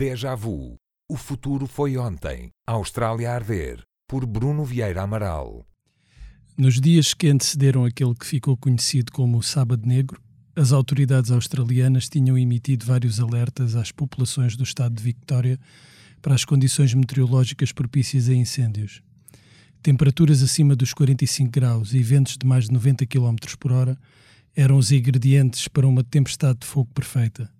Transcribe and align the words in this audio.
Déjà 0.00 0.34
Vu. 0.34 0.76
O 1.10 1.14
futuro 1.14 1.66
foi 1.66 1.98
ontem. 1.98 2.48
Austrália 2.66 3.30
a 3.30 3.34
arder. 3.34 3.82
Por 4.08 4.24
Bruno 4.24 4.64
Vieira 4.64 5.02
Amaral. 5.02 5.66
Nos 6.56 6.80
dias 6.80 7.12
que 7.12 7.28
antecederam 7.28 7.84
aquele 7.84 8.14
que 8.14 8.24
ficou 8.24 8.56
conhecido 8.56 9.12
como 9.12 9.36
o 9.36 9.42
Sábado 9.42 9.86
Negro, 9.86 10.18
as 10.56 10.72
autoridades 10.72 11.30
australianas 11.30 12.08
tinham 12.08 12.38
emitido 12.38 12.86
vários 12.86 13.20
alertas 13.20 13.76
às 13.76 13.92
populações 13.92 14.56
do 14.56 14.64
estado 14.64 14.94
de 14.94 15.02
Victória 15.02 15.60
para 16.22 16.34
as 16.34 16.46
condições 16.46 16.94
meteorológicas 16.94 17.70
propícias 17.70 18.30
a 18.30 18.34
incêndios. 18.34 19.02
Temperaturas 19.82 20.42
acima 20.42 20.74
dos 20.74 20.94
45 20.94 21.50
graus 21.50 21.92
e 21.92 22.02
ventos 22.02 22.38
de 22.38 22.46
mais 22.46 22.68
de 22.68 22.72
90 22.72 23.04
km 23.04 23.36
por 23.58 23.70
hora 23.70 23.98
eram 24.56 24.78
os 24.78 24.92
ingredientes 24.92 25.68
para 25.68 25.86
uma 25.86 26.02
tempestade 26.02 26.60
de 26.60 26.66
fogo 26.66 26.88
perfeita. 26.94 27.50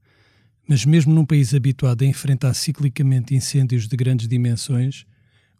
Mas, 0.68 0.84
mesmo 0.84 1.12
num 1.12 1.24
país 1.24 1.52
habituado 1.54 2.02
a 2.02 2.06
enfrentar 2.06 2.54
ciclicamente 2.54 3.34
incêndios 3.34 3.88
de 3.88 3.96
grandes 3.96 4.28
dimensões, 4.28 5.04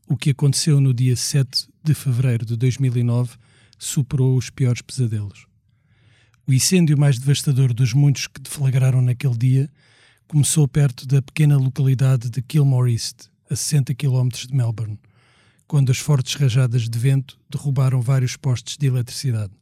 o 0.09 0.17
que 0.17 0.31
aconteceu 0.31 0.81
no 0.81 0.93
dia 0.93 1.17
7 1.17 1.69
de 1.83 1.95
fevereiro 1.95 2.45
de 2.45 2.57
2009 2.57 3.37
superou 3.79 4.37
os 4.37 4.51
piores 4.51 4.83
pesadelos. 4.83 5.47
O 6.47 6.53
incêndio 6.53 6.99
mais 6.99 7.19
devastador 7.19 7.73
dos 7.73 7.93
muitos 7.93 8.27
que 8.27 8.41
deflagraram 8.41 9.01
naquele 9.01 9.37
dia 9.37 9.71
começou 10.27 10.67
perto 10.69 11.07
da 11.07 11.23
pequena 11.23 11.57
localidade 11.57 12.31
de 12.31 12.43
Kilmore 12.43 12.93
East, 12.93 13.29
a 13.49 13.57
60 13.57 13.95
km 13.95 14.29
de 14.29 14.55
Melbourne, 14.55 14.99
quando 15.67 15.91
as 15.91 15.99
fortes 15.99 16.35
rajadas 16.35 16.89
de 16.89 16.99
vento 16.99 17.39
derrubaram 17.49 18.01
vários 18.01 18.37
postes 18.37 18.77
de 18.77 18.87
eletricidade. 18.87 19.53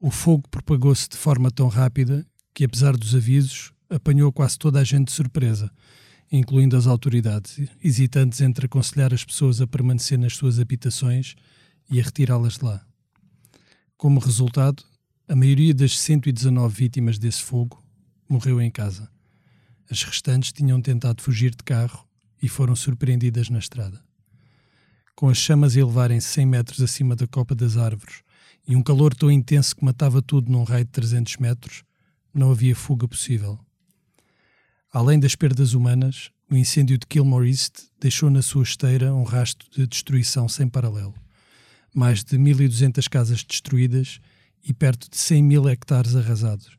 O 0.00 0.10
fogo 0.10 0.48
propagou-se 0.48 1.08
de 1.08 1.16
forma 1.16 1.50
tão 1.50 1.68
rápida 1.68 2.26
que, 2.52 2.64
apesar 2.64 2.96
dos 2.96 3.14
avisos, 3.14 3.71
apanhou 3.94 4.32
quase 4.32 4.58
toda 4.58 4.80
a 4.80 4.84
gente 4.84 5.08
de 5.08 5.12
surpresa, 5.12 5.70
incluindo 6.30 6.76
as 6.76 6.86
autoridades, 6.86 7.60
hesitantes 7.82 8.40
entre 8.40 8.66
aconselhar 8.66 9.12
as 9.12 9.24
pessoas 9.24 9.60
a 9.60 9.66
permanecer 9.66 10.18
nas 10.18 10.34
suas 10.34 10.58
habitações 10.58 11.34
e 11.90 12.00
a 12.00 12.02
retirá-las 12.02 12.58
de 12.58 12.64
lá. 12.64 12.84
Como 13.96 14.18
resultado, 14.18 14.82
a 15.28 15.36
maioria 15.36 15.74
das 15.74 15.98
119 15.98 16.74
vítimas 16.74 17.18
desse 17.18 17.42
fogo 17.42 17.82
morreu 18.28 18.60
em 18.60 18.70
casa. 18.70 19.10
As 19.90 20.02
restantes 20.02 20.52
tinham 20.52 20.80
tentado 20.80 21.22
fugir 21.22 21.50
de 21.50 21.62
carro 21.62 22.06
e 22.42 22.48
foram 22.48 22.74
surpreendidas 22.74 23.50
na 23.50 23.58
estrada. 23.58 24.02
Com 25.14 25.28
as 25.28 25.36
chamas 25.36 25.76
a 25.76 25.80
elevarem-se 25.80 26.28
100 26.28 26.46
metros 26.46 26.80
acima 26.80 27.14
da 27.14 27.26
copa 27.26 27.54
das 27.54 27.76
árvores 27.76 28.22
e 28.66 28.74
um 28.74 28.82
calor 28.82 29.14
tão 29.14 29.30
intenso 29.30 29.76
que 29.76 29.84
matava 29.84 30.22
tudo 30.22 30.50
num 30.50 30.64
raio 30.64 30.84
de 30.84 30.90
300 30.90 31.36
metros, 31.36 31.84
não 32.32 32.50
havia 32.50 32.74
fuga 32.74 33.06
possível. 33.06 33.58
Além 34.92 35.18
das 35.18 35.34
perdas 35.34 35.72
humanas, 35.72 36.30
o 36.50 36.54
incêndio 36.54 36.98
de 36.98 37.06
Kilmore 37.06 37.48
East 37.48 37.84
deixou 37.98 38.28
na 38.28 38.42
sua 38.42 38.62
esteira 38.62 39.14
um 39.14 39.22
rastro 39.22 39.66
de 39.70 39.86
destruição 39.86 40.46
sem 40.50 40.68
paralelo. 40.68 41.14
Mais 41.94 42.22
de 42.22 42.36
1.200 42.36 43.08
casas 43.08 43.42
destruídas 43.42 44.20
e 44.62 44.74
perto 44.74 45.10
de 45.10 45.16
100 45.16 45.42
mil 45.44 45.66
hectares 45.66 46.14
arrasados. 46.14 46.76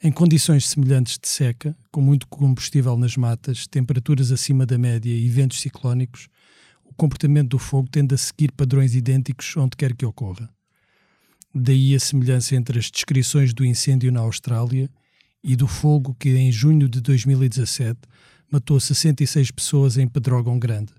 Em 0.00 0.12
condições 0.12 0.68
semelhantes 0.68 1.18
de 1.18 1.28
seca, 1.28 1.76
com 1.90 2.00
muito 2.00 2.28
combustível 2.28 2.96
nas 2.96 3.16
matas, 3.16 3.66
temperaturas 3.66 4.30
acima 4.30 4.64
da 4.64 4.78
média 4.78 5.12
e 5.12 5.28
ventos 5.28 5.60
ciclónicos, 5.60 6.28
o 6.84 6.94
comportamento 6.94 7.48
do 7.48 7.58
fogo 7.58 7.88
tende 7.88 8.14
a 8.14 8.18
seguir 8.18 8.52
padrões 8.52 8.94
idênticos 8.94 9.56
onde 9.56 9.76
quer 9.76 9.96
que 9.96 10.06
ocorra. 10.06 10.48
Daí 11.52 11.96
a 11.96 12.00
semelhança 12.00 12.54
entre 12.54 12.78
as 12.78 12.88
descrições 12.92 13.52
do 13.52 13.64
incêndio 13.64 14.12
na 14.12 14.20
Austrália 14.20 14.88
e 15.42 15.56
do 15.56 15.66
fogo 15.66 16.14
que, 16.18 16.30
em 16.30 16.52
junho 16.52 16.88
de 16.88 17.00
2017, 17.00 17.98
matou 18.50 18.78
66 18.78 19.50
pessoas 19.50 19.96
em 19.96 20.06
Pedrógão 20.06 20.58
Grande, 20.58 20.92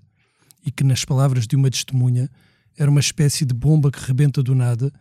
e 0.66 0.70
que, 0.70 0.84
nas 0.84 1.04
palavras 1.04 1.46
de 1.46 1.56
uma 1.56 1.70
testemunha, 1.70 2.30
era 2.76 2.90
uma 2.90 3.00
espécie 3.00 3.44
de 3.44 3.54
bomba 3.54 3.90
que 3.90 4.04
rebenta 4.04 4.42
do 4.42 4.54
nada 4.54 4.92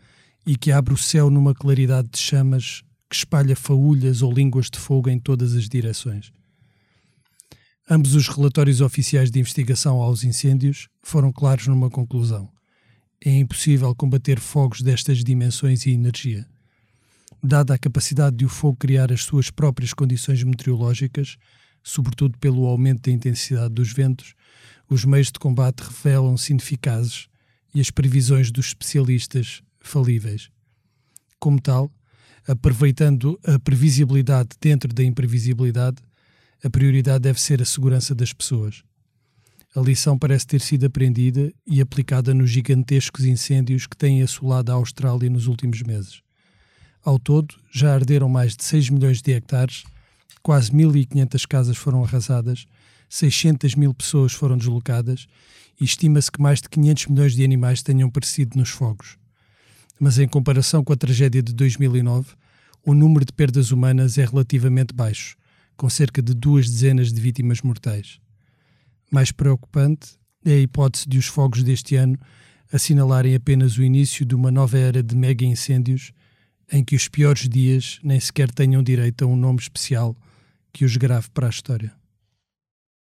e 0.46 0.56
que 0.56 0.72
abre 0.72 0.94
o 0.94 0.98
céu 0.98 1.30
numa 1.30 1.54
claridade 1.54 2.10
de 2.12 2.20
chamas 2.20 2.84
que 3.10 3.16
espalha 3.16 3.56
faúlhas 3.56 4.22
ou 4.22 4.32
línguas 4.32 4.70
de 4.70 4.78
fogo 4.78 5.10
em 5.10 5.20
todas 5.20 5.56
as 5.56 5.68
direções. 5.68 6.32
Ambos 7.90 8.16
os 8.16 8.28
relatórios 8.28 8.80
oficiais 8.80 9.30
de 9.30 9.40
investigação 9.40 10.02
aos 10.02 10.24
incêndios 10.24 10.88
foram 11.02 11.32
claros 11.32 11.68
numa 11.68 11.90
conclusão. 11.90 12.50
É 13.24 13.32
impossível 13.32 13.94
combater 13.96 14.40
fogos 14.40 14.82
destas 14.82 15.24
dimensões 15.24 15.86
e 15.86 15.92
energia 15.92 16.48
dada 17.44 17.74
a 17.74 17.78
capacidade 17.78 18.38
de 18.38 18.46
o 18.46 18.50
fogo 18.50 18.78
criar 18.78 19.12
as 19.12 19.24
suas 19.24 19.52
próprias 19.52 19.94
condições 19.94 20.42
meteorológicas, 20.44 21.38
sobretudo 21.84 22.38
pelo 22.40 22.66
aumento 22.66 23.10
da 23.10 23.12
intensidade 23.12 23.74
dos 23.74 23.92
ventos, 23.92 24.34
os 24.90 25.04
meios 25.04 25.28
de 25.28 25.40
combate 25.40 25.82
revelam-se 25.82 26.54
ineficazes 26.54 27.28
e 27.76 27.82
as 27.82 27.92
previsões 27.92 28.50
dos 28.50 28.68
especialistas 28.68 29.62
falíveis. 29.82 30.50
Como 31.38 31.60
tal, 31.60 31.92
aproveitando 32.48 33.38
a 33.46 33.60
previsibilidade 33.60 34.50
dentro 34.62 34.94
da 34.94 35.04
imprevisibilidade, 35.04 35.98
a 36.64 36.70
prioridade 36.70 37.24
deve 37.24 37.42
ser 37.42 37.62
a 37.62 37.66
segurança 37.66 38.16
das 38.16 38.32
pessoas. 38.32 38.84
A 39.76 39.82
lição 39.82 40.18
parece 40.18 40.48
ter 40.48 40.62
sido 40.62 40.86
aprendida 40.86 41.52
e 41.68 41.82
aplicada 41.82 42.34
nos 42.34 42.50
gigantescos 42.50 43.26
incêndios 43.26 43.86
que 43.86 43.98
têm 43.98 44.22
assolado 44.22 44.72
a 44.72 44.76
Austrália 44.76 45.30
nos 45.30 45.48
últimos 45.48 45.82
meses. 45.82 46.22
Ao 47.04 47.20
todo, 47.20 47.56
já 47.70 47.94
arderam 47.94 48.30
mais 48.30 48.56
de 48.56 48.64
6 48.64 48.90
milhões 48.90 49.22
de 49.22 49.34
hectares, 49.34 49.84
quase 50.42 50.72
1.500 50.72 51.48
casas 51.48 51.78
foram 51.78 52.04
arrasadas, 52.04 52.66
600 53.10 53.76
mil 53.76 53.94
pessoas 53.94 54.32
foram 54.32 54.58
deslocadas 54.58 55.28
e 55.80 55.84
estima-se 55.84 56.32
que 56.32 56.42
mais 56.42 56.62
de 56.62 56.70
500 56.70 57.08
milhões 57.08 57.36
de 57.36 57.44
animais 57.44 57.84
tenham 57.84 58.10
perecido 58.10 58.58
nos 58.58 58.70
fogos. 58.70 59.18
Mas 60.00 60.18
em 60.18 60.28
comparação 60.28 60.84
com 60.84 60.94
a 60.94 60.96
tragédia 60.96 61.44
de 61.44 61.54
2009, 61.54 62.32
o 62.86 62.94
número 62.94 63.26
de 63.26 63.34
perdas 63.34 63.72
humanas 63.72 64.18
é 64.18 64.26
relativamente 64.26 64.94
baixo, 64.94 65.36
com 65.76 65.90
cerca 65.90 66.22
de 66.22 66.34
duas 66.34 66.70
dezenas 66.70 67.12
de 67.12 67.20
vítimas 67.20 67.62
mortais. 67.62 68.20
Mais 69.12 69.32
preocupante 69.32 70.18
é 70.46 70.54
a 70.54 70.60
hipótese 70.60 71.08
de 71.08 71.18
os 71.18 71.26
fogos 71.26 71.64
deste 71.64 71.96
ano 71.96 72.18
assinalarem 72.72 73.36
apenas 73.36 73.78
o 73.78 73.84
início 73.84 74.26
de 74.26 74.34
uma 74.34 74.50
nova 74.50 74.78
era 74.78 75.04
de 75.04 75.16
mega 75.16 75.46
incêndios 75.46 76.12
em 76.72 76.84
que 76.84 76.96
os 76.96 77.08
piores 77.08 77.48
dias 77.48 78.00
nem 78.04 78.20
sequer 78.20 78.52
tenham 78.52 78.82
direito 78.82 79.24
a 79.24 79.28
um 79.28 79.36
nome 79.36 79.60
especial 79.60 80.16
que 80.72 80.86
os 80.86 80.98
grave 80.98 81.30
para 81.34 81.48
a 81.48 81.50
história. 81.50 81.94